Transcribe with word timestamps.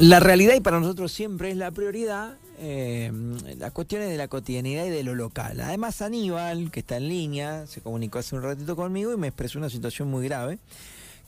La 0.00 0.20
realidad 0.20 0.54
y 0.54 0.60
para 0.60 0.80
nosotros 0.80 1.12
siempre 1.12 1.50
es 1.50 1.56
la 1.56 1.70
prioridad, 1.70 2.38
eh, 2.58 3.12
las 3.58 3.72
cuestiones 3.72 4.08
de 4.08 4.16
la 4.16 4.26
cotidianidad 4.26 4.86
y 4.86 4.90
de 4.90 5.02
lo 5.02 5.14
local. 5.14 5.60
Además 5.60 6.00
Aníbal, 6.00 6.70
que 6.70 6.80
está 6.80 6.96
en 6.96 7.08
línea, 7.08 7.66
se 7.66 7.82
comunicó 7.82 8.18
hace 8.18 8.34
un 8.34 8.42
ratito 8.42 8.74
conmigo 8.74 9.12
y 9.12 9.18
me 9.18 9.28
expresó 9.28 9.58
una 9.58 9.68
situación 9.68 10.08
muy 10.08 10.24
grave, 10.24 10.58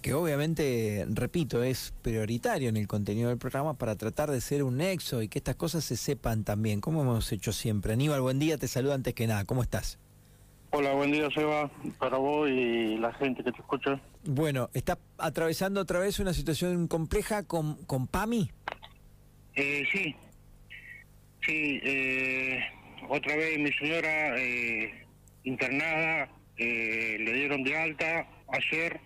que 0.00 0.14
obviamente, 0.14 1.06
repito, 1.10 1.62
es 1.62 1.92
prioritario 2.00 2.70
en 2.70 2.78
el 2.78 2.88
contenido 2.88 3.28
del 3.28 3.38
programa 3.38 3.74
para 3.74 3.96
tratar 3.96 4.30
de 4.30 4.40
ser 4.40 4.62
un 4.62 4.78
nexo 4.78 5.20
y 5.20 5.28
que 5.28 5.38
estas 5.38 5.56
cosas 5.56 5.84
se 5.84 5.96
sepan 5.96 6.42
también, 6.42 6.80
como 6.80 7.02
hemos 7.02 7.30
hecho 7.32 7.52
siempre. 7.52 7.92
Aníbal, 7.92 8.22
buen 8.22 8.38
día, 8.38 8.56
te 8.56 8.66
saludo 8.66 8.94
antes 8.94 9.14
que 9.14 9.26
nada, 9.26 9.44
¿cómo 9.44 9.62
estás? 9.62 9.98
Hola, 10.76 10.92
buen 10.92 11.12
día, 11.12 11.28
Seba, 11.32 11.70
para 12.00 12.16
vos 12.16 12.50
y 12.50 12.96
la 12.96 13.12
gente 13.12 13.44
que 13.44 13.52
te 13.52 13.60
escucha. 13.60 14.00
Bueno, 14.24 14.70
¿estás 14.74 14.98
atravesando 15.18 15.80
otra 15.80 16.00
vez 16.00 16.18
una 16.18 16.32
situación 16.32 16.88
compleja 16.88 17.44
con, 17.46 17.76
con 17.84 18.08
PAMI? 18.08 18.50
Eh, 19.54 19.84
sí, 19.92 20.16
sí, 21.46 21.80
eh, 21.80 22.58
otra 23.08 23.36
vez 23.36 23.56
mi 23.56 23.70
señora 23.74 24.36
eh, 24.36 25.06
internada, 25.44 26.28
eh, 26.56 27.18
le 27.20 27.32
dieron 27.34 27.62
de 27.62 27.78
alta 27.78 28.26
ayer 28.48 29.00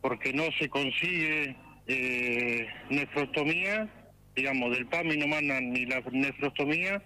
porque 0.00 0.32
no 0.32 0.44
se 0.60 0.68
consigue 0.68 1.56
eh, 1.88 2.68
nefrostomía, 2.90 3.88
digamos, 4.36 4.70
del 4.70 4.86
PAMI 4.86 5.16
no 5.16 5.26
mandan 5.26 5.72
ni 5.72 5.84
la 5.86 6.00
nefrostomía 6.12 7.02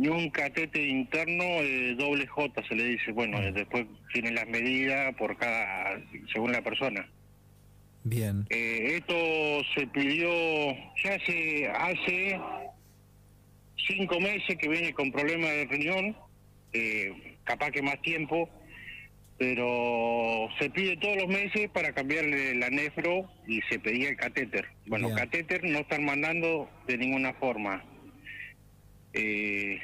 ni 0.00 0.08
un 0.08 0.30
catete 0.30 0.82
interno 0.82 1.44
eh, 1.44 1.94
doble 1.94 2.26
J 2.26 2.62
se 2.66 2.74
le 2.74 2.84
dice. 2.84 3.12
Bueno, 3.12 3.38
eh, 3.38 3.52
después 3.52 3.84
tienen 4.14 4.34
las 4.34 4.48
medidas 4.48 5.14
por 5.16 5.36
cada, 5.36 6.00
según 6.32 6.52
la 6.52 6.62
persona. 6.62 7.06
Bien. 8.04 8.46
Eh, 8.48 8.96
esto 8.96 9.14
se 9.74 9.86
pidió 9.88 10.30
ya 11.04 11.16
hace, 11.16 11.68
hace 11.68 12.40
cinco 13.88 14.18
meses 14.20 14.56
que 14.56 14.68
viene 14.70 14.94
con 14.94 15.12
problemas 15.12 15.50
de 15.50 15.66
riñón, 15.66 16.16
eh, 16.72 17.36
capaz 17.44 17.70
que 17.70 17.82
más 17.82 18.00
tiempo, 18.00 18.48
pero 19.36 20.48
se 20.58 20.70
pide 20.70 20.96
todos 20.96 21.16
los 21.18 21.28
meses 21.28 21.68
para 21.68 21.92
cambiarle 21.92 22.54
la 22.54 22.70
nefro 22.70 23.30
y 23.46 23.60
se 23.68 23.78
pedía 23.78 24.08
el 24.08 24.16
catéter. 24.16 24.64
Bueno, 24.86 25.08
Bien. 25.08 25.18
catéter 25.18 25.62
no 25.64 25.80
están 25.80 26.06
mandando 26.06 26.70
de 26.86 26.96
ninguna 26.96 27.34
forma. 27.34 27.84
Eh, 29.12 29.80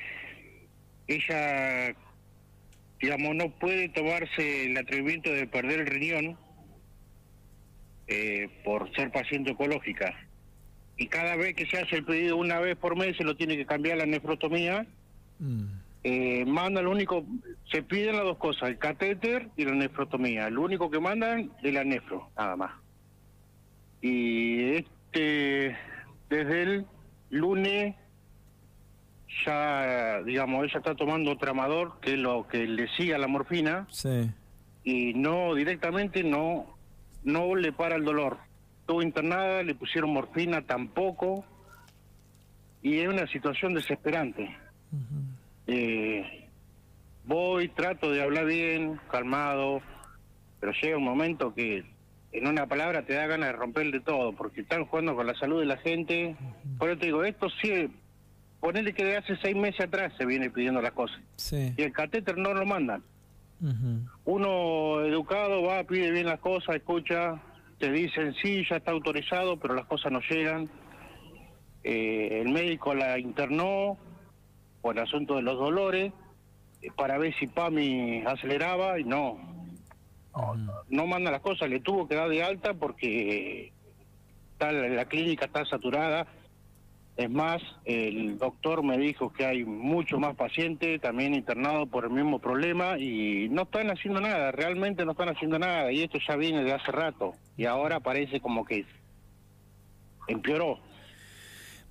ella, 1.09 1.95
digamos, 3.01 3.35
no 3.35 3.51
puede 3.59 3.89
tomarse 3.89 4.67
el 4.67 4.77
atrevimiento 4.77 5.31
de 5.31 5.47
perder 5.47 5.81
el 5.81 5.87
riñón 5.87 6.39
eh, 8.09 8.49
por 8.65 8.93
ser 8.95 9.11
paciente 9.11 9.51
oncológica. 9.53 10.15
Y 10.97 11.09
cada 11.09 11.37
vez 11.37 11.55
que 11.55 11.67
se 11.67 11.79
hace 11.79 11.97
el 11.97 12.05
pedido 12.05 12.37
una 12.37 12.59
vez 12.59 12.77
por 12.77 12.97
mes 12.97 13.17
se 13.17 13.25
lo 13.25 13.37
tiene 13.37 13.57
que 13.57 13.67
cambiar 13.67 13.99
la 13.99 14.07
nefrotomía. 14.07 14.87
Mm. 15.39 15.65
Eh, 16.05 16.45
mandan 16.47 16.85
lo 16.85 16.93
único, 16.93 17.27
se 17.71 17.83
piden 17.83 18.15
las 18.15 18.25
dos 18.25 18.39
cosas, 18.39 18.69
el 18.69 18.79
catéter 18.79 19.49
y 19.57 19.65
la 19.65 19.73
nefrotomía. 19.73 20.49
Lo 20.51 20.63
único 20.63 20.89
que 20.89 21.01
mandan 21.01 21.51
es 21.63 21.75
la 21.75 21.83
nefro, 21.83 22.31
nada 22.37 22.55
más. 22.55 22.73
Y 24.01 24.77
este, 24.77 25.77
desde 26.31 26.63
el 26.63 26.87
lunes 27.31 27.97
ya, 29.45 30.23
digamos, 30.23 30.65
ella 30.65 30.79
está 30.79 30.95
tomando 30.95 31.37
tramador, 31.37 31.99
que 32.01 32.15
es 32.15 32.19
lo 32.19 32.47
que 32.49 32.67
le 32.67 32.89
sigue 32.97 33.15
a 33.15 33.19
la 33.19 33.27
morfina 33.29 33.87
Sí. 33.91 34.31
y 34.85 35.15
no 35.15 35.55
directamente 35.55 36.23
no 36.25 36.67
no 37.25 37.55
le 37.57 37.73
para 37.73 37.97
el 37.97 38.05
dolor. 38.05 38.39
Estuvo 38.81 39.03
internada, 39.03 39.63
le 39.65 39.75
pusieron 39.75 40.13
morfina 40.13 40.63
tampoco 40.63 41.45
y 42.83 42.99
es 43.01 43.09
una 43.09 43.27
situación 43.27 43.75
desesperante. 43.75 44.57
Eh, 45.67 46.49
voy, 47.25 47.69
trato 47.69 48.11
de 48.13 48.23
hablar 48.23 48.45
bien, 48.47 49.01
calmado, 49.11 49.81
pero 50.61 50.73
llega 50.81 50.97
un 50.97 51.05
momento 51.05 51.53
que 51.53 51.85
en 52.33 52.47
una 52.47 52.67
palabra 52.67 53.03
te 53.05 53.15
da 53.15 53.27
ganas 53.27 53.49
de 53.49 53.53
romperle 53.57 53.99
todo, 54.01 54.33
porque 54.35 54.61
están 54.61 54.85
jugando 54.87 55.17
con 55.17 55.27
la 55.27 55.35
salud 55.35 55.59
de 55.61 55.67
la 55.67 55.79
gente. 55.79 56.37
Por 56.79 56.91
eso 56.91 56.99
te 57.01 57.07
digo, 57.07 57.25
esto 57.25 57.49
sí, 57.61 57.89
ponele 58.67 58.93
que 58.93 59.05
de 59.05 59.17
hace 59.17 59.37
seis 59.37 59.55
meses 59.55 59.83
atrás 59.83 60.13
se 60.19 60.27
viene 60.27 60.51
pidiendo 60.51 60.83
las 60.83 60.93
cosas. 60.93 61.21
Sí. 61.37 61.73
Y 61.77 61.83
el 61.83 61.93
catéter 61.93 62.37
no 62.37 62.53
lo 62.53 62.67
mandan 62.67 63.03
uno 64.25 65.01
educado 65.03 65.63
va, 65.63 65.85
pide 65.85 66.11
bien 66.11 66.27
las 66.27 66.41
cosas, 66.41 66.77
escucha, 66.77 67.41
te 67.79 67.91
dicen 67.91 68.35
sí, 68.43 68.65
ya 68.69 68.77
está 68.77 68.91
autorizado, 68.91 69.57
pero 69.59 69.75
las 69.75 69.87
cosas 69.87 70.13
no 70.13 70.21
llegan. 70.21 70.69
Eh, 71.83 72.43
el 72.45 72.53
médico 72.53 72.95
la 72.95 73.19
internó 73.19 73.97
por 74.83 74.97
el 74.97 75.05
asunto 75.05 75.37
de 75.37 75.43
los 75.43 75.57
dolores 75.57 76.13
eh, 76.83 76.89
para 76.97 77.17
ver 77.17 77.35
si 77.39 77.47
PAMI 77.47 78.25
aceleraba 78.27 78.99
y 78.99 79.05
no, 79.05 79.39
no 80.89 81.07
manda 81.07 81.31
las 81.31 81.41
cosas, 81.41 81.71
le 81.71 81.81
tuvo 81.81 82.09
que 82.09 82.17
dar 82.17 82.29
de 82.29 82.43
alta 82.43 82.75
porque 82.75 83.73
está, 84.53 84.73
la 84.73 85.05
clínica 85.07 85.47
está 85.47 85.65
saturada. 85.65 86.27
Es 87.17 87.31
más, 87.31 87.63
el 87.87 88.37
doctor 88.37 88.83
me 88.83 88.99
dijo 88.99 89.33
que 89.33 89.47
hay 89.47 89.65
mucho 89.65 90.19
más 90.19 90.37
pacientes 90.37 91.01
también 91.01 91.35
internados 91.35 91.89
por 91.89 92.05
el 92.05 92.11
mismo 92.11 92.41
problema 92.41 92.99
y 92.99 93.49
no 93.49 93.63
están 93.63 93.91
haciendo 93.91 94.21
nada, 94.21 94.53
realmente 94.53 95.07
no 95.07 95.13
están 95.13 95.31
haciendo 95.31 95.59
nada 95.59 95.91
y 95.93 96.03
esto 96.03 96.19
ya 96.29 96.37
viene 96.37 96.63
de 96.63 96.75
hace 96.75 96.93
rato 96.93 97.33
y 97.57 97.65
ahora 97.65 98.01
parece 98.01 98.41
como 98.41 98.67
que 98.67 98.85
empeoró. 100.29 100.79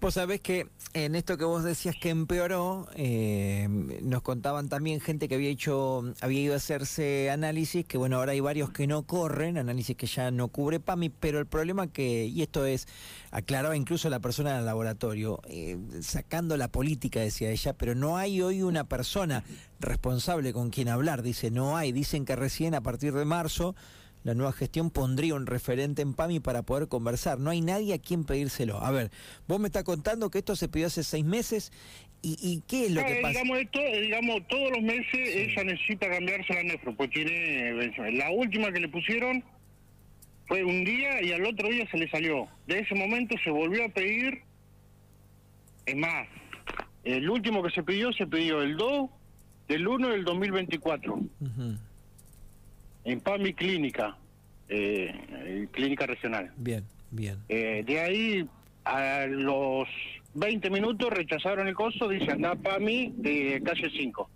Vos 0.05 0.13
sabés 0.13 0.39
que 0.39 0.67
en 0.93 1.15
esto 1.15 1.35
que 1.35 1.45
vos 1.45 1.63
decías 1.63 1.95
que 1.99 2.11
empeoró, 2.11 2.87
eh, 2.95 3.67
nos 4.03 4.21
contaban 4.21 4.69
también 4.69 5.01
gente 5.01 5.27
que 5.27 5.33
había 5.33 5.49
hecho, 5.49 6.03
había 6.21 6.41
ido 6.41 6.53
a 6.53 6.57
hacerse 6.57 7.31
análisis, 7.31 7.87
que 7.87 7.97
bueno, 7.97 8.17
ahora 8.17 8.33
hay 8.33 8.39
varios 8.39 8.69
que 8.69 8.85
no 8.85 9.01
corren, 9.01 9.57
análisis 9.57 9.97
que 9.97 10.05
ya 10.05 10.29
no 10.29 10.49
cubre 10.49 10.79
PAMI, 10.79 11.09
pero 11.09 11.39
el 11.39 11.47
problema 11.47 11.87
que, 11.87 12.27
y 12.27 12.43
esto 12.43 12.67
es, 12.67 12.87
aclaraba 13.31 13.75
incluso 13.75 14.07
la 14.11 14.19
persona 14.19 14.55
del 14.55 14.65
laboratorio, 14.65 15.41
eh, 15.47 15.79
sacando 16.01 16.55
la 16.55 16.67
política, 16.67 17.21
decía 17.21 17.49
ella, 17.49 17.73
pero 17.73 17.95
no 17.95 18.15
hay 18.15 18.43
hoy 18.43 18.61
una 18.61 18.83
persona 18.83 19.43
responsable 19.79 20.53
con 20.53 20.69
quien 20.69 20.87
hablar, 20.87 21.23
dice, 21.23 21.49
no 21.49 21.77
hay, 21.77 21.91
dicen 21.91 22.25
que 22.25 22.35
recién 22.35 22.75
a 22.75 22.81
partir 22.81 23.11
de 23.11 23.25
marzo 23.25 23.73
la 24.25 24.33
nueva 24.33 24.51
gestión 24.51 24.89
pondría 24.89 25.35
un 25.35 25.45
referente 25.45 26.01
en 26.01 26.13
PAMI 26.15 26.39
para 26.39 26.63
poder 26.63 26.87
conversar. 26.87 27.39
No 27.39 27.51
hay 27.51 27.61
nadie 27.61 27.93
a 27.93 27.99
quien 27.99 28.25
pedírselo. 28.25 28.79
A 28.83 28.89
ver, 28.91 29.11
vos 29.47 29.59
me 29.59 29.67
estás 29.67 29.83
contando 29.83 30.29
que 30.31 30.39
esto 30.39 30.55
se 30.55 30.67
pidió 30.67 30.87
hace 30.87 31.03
seis 31.03 31.23
meses 31.23 31.71
y, 32.23 32.35
y 32.41 32.61
¿qué 32.67 32.87
es 32.87 32.91
lo 32.91 33.05
que 33.05 33.19
pasa? 33.21 33.39
digamos, 33.39 33.59
esto, 33.59 33.79
digamos, 34.01 34.47
todos 34.47 34.71
los 34.71 34.81
meses 34.81 35.05
Sí. 35.13 35.19
ella 35.51 35.63
necesita 35.63 36.09
cambiarse 36.09 36.53
la 36.55 36.63
nefro, 36.63 36.95
pues 36.95 37.11
tiene... 37.11 37.31
eh, 37.85 38.11
La 38.13 38.31
última 38.31 38.71
que 38.71 38.79
le 38.79 38.89
pusieron 38.89 39.43
fue 40.47 40.63
un 40.63 40.83
día 40.83 41.21
y 41.23 41.31
al 41.31 41.45
otro 41.45 41.69
día 41.69 41.87
se 41.91 41.97
le 41.97 42.09
salió. 42.09 42.47
De 42.67 42.79
ese 42.79 42.95
momento 42.95 43.35
se 43.43 43.51
volvió 43.51 43.85
a 43.85 43.89
pedir... 43.89 44.41
Es 45.85 45.95
más, 45.95 46.27
el 47.03 47.29
último 47.29 47.61
que 47.61 47.69
se 47.69 47.83
pidió 47.83 48.11
se 48.13 48.25
pidió 48.25 48.63
el 48.63 48.75
2 48.75 49.07
del 49.67 49.87
1 49.87 50.09
del 50.09 50.23
2024 50.25 51.13
Ujú, 51.13 51.77
en 53.05 53.21
PAMI 53.21 53.53
Clínica, 53.53 54.17
eh, 54.67 55.13
eh, 55.31 55.67
Clínica 55.71 56.05
Regional. 56.05 56.51
Bien, 56.57 56.83
bien. 57.11 57.37
Eh, 57.47 57.83
de 57.85 57.99
ahí 57.99 58.49
a 58.83 59.25
los 59.27 59.87
20 60.33 60.69
minutos 60.69 61.09
rechazaron 61.11 61.67
el 61.67 61.75
coso, 61.75 62.09
dice 62.09 62.31
anda 62.31 62.55
para 62.55 62.79
mí 62.79 63.13
de 63.15 63.61
calle 63.63 63.89
5. 63.89 64.29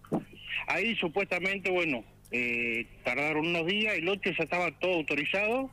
Ahí 0.68 0.96
supuestamente, 0.96 1.72
bueno, 1.72 2.04
eh, 2.32 2.86
tardaron 3.04 3.48
unos 3.48 3.66
días, 3.66 3.96
el 3.96 4.08
8 4.08 4.32
ya 4.38 4.44
estaba 4.44 4.72
todo 4.80 4.94
autorizado. 4.94 5.72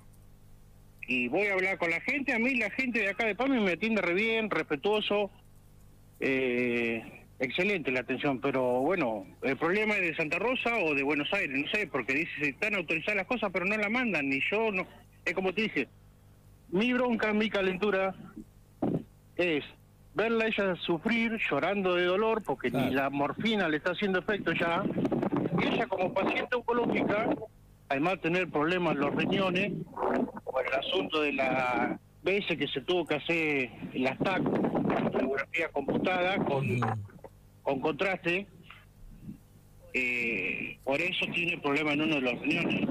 Y 1.09 1.29
voy 1.29 1.47
a 1.47 1.53
hablar 1.53 1.79
con 1.79 1.91
la 1.91 2.01
gente, 2.01 2.33
a 2.33 2.39
mí 2.39 2.57
la 2.57 2.71
gente 2.71 2.99
de 2.99 3.11
acá 3.11 3.27
de 3.27 3.37
PAMI 3.37 3.61
me 3.61 3.73
atiende 3.73 4.03
re 4.03 4.15
bien, 4.15 4.51
respetuoso, 4.51 5.31
eh, 6.19 7.05
excelente 7.39 7.91
la 7.91 8.01
atención, 8.01 8.41
pero 8.41 8.63
bueno, 8.81 9.27
el 9.43 9.57
problema 9.57 9.95
es 9.95 10.01
de 10.03 10.17
Santa 10.17 10.39
Rosa 10.39 10.77
o 10.79 10.95
de 10.95 11.03
Buenos 11.03 11.33
Aires, 11.33 11.59
no 11.59 11.69
sé, 11.71 11.87
porque 11.87 12.15
dice 12.15 12.31
que 12.41 12.49
están 12.49 12.75
autorizadas 12.75 13.17
las 13.17 13.27
cosas, 13.27 13.51
pero 13.53 13.65
no 13.67 13.77
la 13.77 13.89
mandan, 13.89 14.29
ni 14.29 14.41
yo, 14.51 14.71
no, 14.73 14.87
es 15.25 15.35
como 15.35 15.53
te 15.53 15.63
dije, 15.63 15.89
mi 16.69 16.93
bronca, 16.93 17.33
mi 17.33 17.51
calentura 17.51 18.15
es 19.37 19.65
verla 20.15 20.47
ella 20.47 20.75
sufrir, 20.77 21.37
llorando 21.51 21.95
de 21.95 22.05
dolor, 22.07 22.43
porque 22.43 22.71
Claro. 22.71 22.87
ni 22.89 22.95
la 22.95 23.11
morfina 23.11 23.69
le 23.69 23.77
está 23.77 23.91
haciendo 23.93 24.19
efecto 24.21 24.53
ya. 24.53 24.83
Y 25.61 25.67
ella 25.75 25.87
como 25.87 26.13
paciente 26.15 26.57
oncológica, 26.57 27.29
además 27.91 28.15
de 28.15 28.19
tener 28.21 28.49
problemas 28.51 28.95
en 28.95 29.01
los 29.01 29.15
riñones, 29.15 29.73
por 30.45 30.67
el 30.67 30.73
asunto 30.75 31.21
de 31.21 31.33
la 31.35 31.99
veces 32.23 32.59
que 32.59 32.67
se 32.67 32.81
tuvo 32.81 33.07
que 33.07 33.15
hacer 33.17 33.71
la 33.95 34.17
TAC, 34.17 34.43
tomografía 35.13 35.69
computada, 35.69 36.37
con, 36.39 36.65
Ujú. 36.83 36.87
Con 37.67 37.81
contraste, 37.81 38.47
eh, 39.93 40.79
por 40.85 41.01
eso 41.01 41.27
tiene 41.35 41.59
problema 41.59 41.95
en 41.95 42.03
uno 42.03 42.15
de 42.15 42.21
los 42.21 42.41
riñones. 42.41 42.89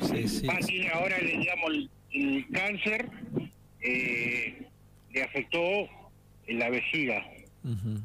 Sí, 0.00 0.26
sí. 0.26 0.46
Ah, 0.50 0.58
tiene 0.66 0.88
ahora, 0.88 1.18
le 1.18 1.38
digamos, 1.38 1.70
el, 1.70 1.90
el 2.10 2.46
cáncer, 2.52 3.08
eh, 3.80 4.66
le 5.12 5.22
afectó 5.22 5.88
la 6.48 6.68
vejiga. 6.68 7.24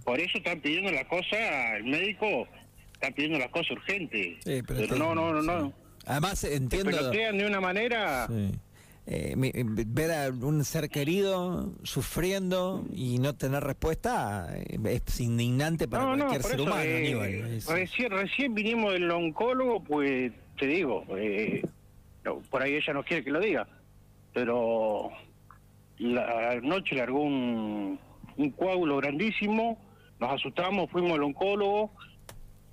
Por 0.03 0.19
eso 0.19 0.37
están 0.37 0.61
pidiendo 0.61 0.91
la 0.91 1.07
cosa, 1.07 1.77
el 1.77 1.85
médico 1.85 2.47
está 2.93 3.09
pidiendo 3.09 3.39
la 3.39 3.49
cosa 3.49 3.73
urgente. 3.73 4.37
pero, 4.45 4.95
no, 4.97 5.15
no, 5.15 5.33
no, 5.33 5.41
no. 5.41 5.73
Además 6.05 6.43
entiendo... 6.43 7.09
de 7.09 7.45
una 7.47 7.59
manera... 7.59 8.27
Eh, 9.09 9.35
ver 9.37 10.11
a 10.11 10.27
un 10.27 10.65
ser 10.65 10.89
querido 10.89 11.71
sufriendo 11.83 12.85
y 12.93 13.19
no 13.19 13.35
tener 13.35 13.63
respuesta 13.63 14.49
eh, 14.53 14.77
es 14.83 15.21
indignante 15.21 15.87
para 15.87 16.07
cualquier 16.07 16.43
ser 16.43 16.59
humano. 16.59 16.81
Eh, 16.83 17.61
recién, 17.69 18.11
recién 18.11 18.53
vinimos 18.53 18.91
del 18.91 19.09
oncólogo, 19.09 19.81
pues 19.81 20.33
te 20.59 20.67
digo, 20.67 21.05
por 22.49 22.61
ahí 22.61 22.75
ella 22.75 22.91
no 22.91 23.03
quiere 23.03 23.23
que 23.23 23.31
lo 23.31 23.39
diga, 23.39 23.65
pero 24.33 25.09
la 25.99 26.59
noche 26.61 26.95
largó 26.95 27.21
un, 27.21 27.97
un 28.35 28.51
coágulo 28.51 28.97
grandísimo, 28.97 29.77
nos 30.19 30.33
asustamos, 30.33 30.91
fuimos 30.91 31.13
al 31.13 31.23
oncólogo 31.23 31.91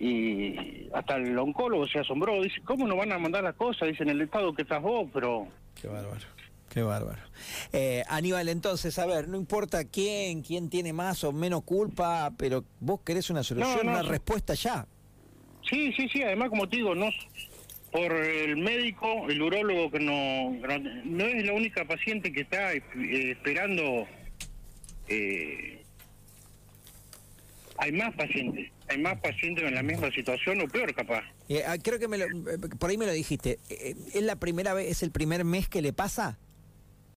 y 0.01 0.89
hasta 0.93 1.15
el 1.15 1.39
oncólogo 1.39 1.87
se 1.87 2.01
asombró, 2.01 2.43
dice, 2.43 2.61
¿cómo 2.65 2.89
nos 2.89 2.99
van 2.99 3.13
a 3.13 3.21
mandar 3.21 3.45
las 3.45 3.55
cosas? 3.55 3.87
Dice, 3.87 4.03
en 4.03 4.09
el 4.09 4.23
estado 4.23 4.53
que 4.53 4.63
estás 4.63 4.83
vos, 4.83 5.09
pero 5.13 5.47
Qué 5.81 5.89
bárbaro. 5.89 6.27
Qué 6.69 6.83
bárbaro. 6.83 7.23
Eh, 7.73 8.03
Aníbal, 8.09 8.49
entonces, 8.49 8.99
a 8.99 9.07
ver, 9.07 9.29
no 9.29 9.37
importa 9.37 9.85
quién, 9.85 10.43
quién 10.43 10.69
tiene 10.69 10.93
más 10.93 11.23
o 11.23 11.33
menos 11.33 11.63
culpa, 11.63 12.33
pero 12.37 12.65
vos 12.81 13.01
querés 13.05 13.31
una 13.31 13.45
solución, 13.45 13.89
una 13.89 14.03
respuesta 14.03 14.55
ya. 14.55 14.87
Sí, 15.71 15.93
sí, 15.97 16.09
sí, 16.13 16.23
además, 16.23 16.51
como 16.51 16.69
te 16.69 16.77
digo, 16.77 16.95
no 16.95 17.11
por 17.95 18.13
el 18.13 18.57
médico, 18.57 19.29
el 19.29 19.41
urólogo 19.41 19.89
que 19.89 20.01
no, 20.01 20.51
no 21.05 21.25
es 21.27 21.47
la 21.47 21.53
única 21.53 21.85
paciente 21.85 22.33
que 22.33 22.41
está 22.41 22.73
eh, 22.75 22.83
esperando. 23.31 24.09
Eh, 25.07 25.81
hay 27.79 27.93
más 27.93 28.13
pacientes, 28.17 28.73
hay 28.95 29.01
más 29.01 29.21
pacientes 29.21 29.65
en 29.65 29.75
la 29.75 29.83
misma 29.83 30.11
situación 30.11 30.61
o 30.61 30.69
peor 30.69 30.95
capaz. 30.95 31.23
Eh, 31.49 31.63
ah, 31.67 31.77
creo 31.83 31.99
que 31.99 32.09
me 32.09 32.19
lo, 32.19 32.27
por 32.79 32.91
ahí 32.91 32.97
me 32.97 33.07
lo 33.07 33.13
dijiste. 33.13 33.59
¿Es 33.69 34.23
la 34.23 34.37
primera 34.37 34.73
vez, 34.75 34.91
es 34.91 35.03
el 35.03 35.11
primer 35.11 35.45
mes 35.45 35.69
que 35.69 35.83
le 35.83 35.93
pasa? 35.93 36.39